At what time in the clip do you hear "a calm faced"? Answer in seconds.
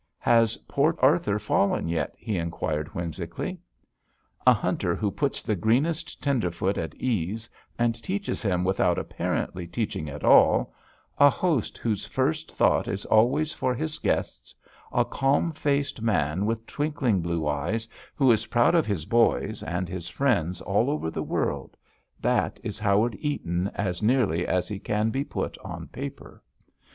14.91-16.01